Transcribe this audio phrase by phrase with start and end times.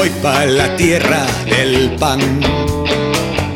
[0.00, 2.20] a la tierra del pan.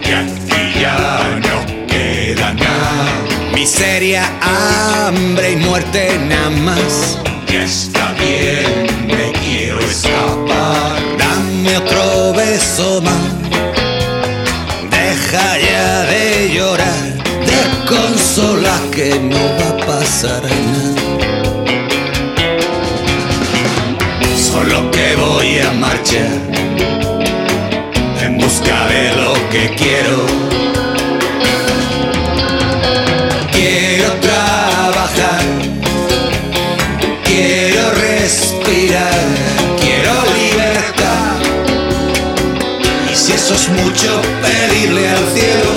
[0.02, 3.54] Que aquí ya no queda nada.
[3.54, 7.18] Miseria, hambre y muerte nada más.
[7.46, 11.00] Ya está bien, me quiero escapar.
[11.16, 13.22] Dame otro beso más.
[14.90, 17.04] Deja ya de llorar,
[17.46, 20.91] de consolar que no va a pasar nada.
[24.72, 26.32] Solo que voy a marchar
[28.22, 30.24] en busca de lo que quiero.
[33.52, 35.42] Quiero trabajar,
[37.24, 39.20] quiero respirar,
[39.78, 41.36] quiero libertad.
[43.12, 45.71] Y si eso es mucho, pedirle al cielo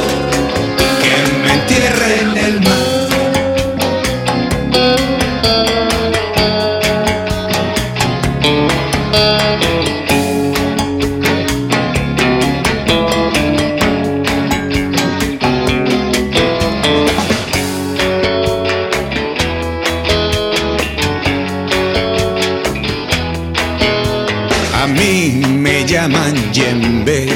[25.15, 27.27] mí me llaman Yembe,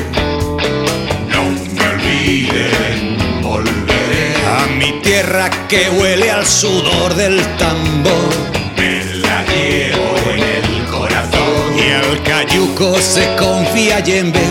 [1.31, 1.43] No
[1.75, 4.27] me olviden, volveré.
[4.57, 8.33] a mi tierra que huele al sudor del tambor.
[8.77, 11.61] Me la llevo en el corazón.
[11.77, 14.47] Y al cayuco se confía Yembe,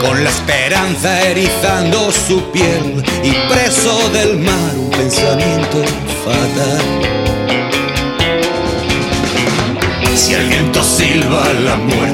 [0.00, 5.78] con la esperanza erizando su piel y preso del mar un pensamiento
[6.24, 7.12] fatal.
[10.14, 12.11] Si el viento silba la muerte,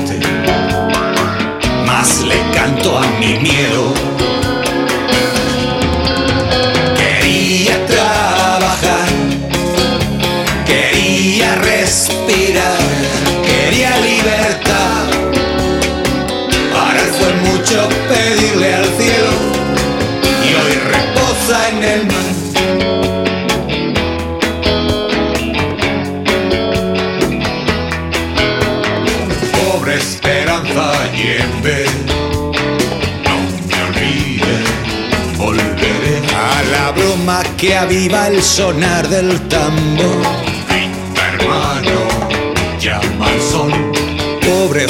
[2.86, 3.92] a mi miedo.
[6.96, 9.08] Quería trabajar,
[10.64, 12.78] quería respirar,
[13.44, 15.06] quería libertad.
[16.72, 19.32] Para él fue mucho pedirle al cielo
[20.44, 22.28] y hoy reposa en el mar.
[29.52, 31.77] Pobre esperanza y en vez.
[37.28, 40.22] La broma que aviva el sonar del tambor.
[40.68, 42.08] Grita hermano,
[42.80, 43.72] llama al sol.
[44.40, 44.86] Pobre